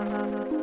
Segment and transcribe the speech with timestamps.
[0.00, 0.59] Uh-huh.